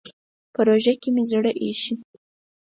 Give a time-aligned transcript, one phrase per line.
[0.53, 1.93] په روژه کې مې زړه اېشي.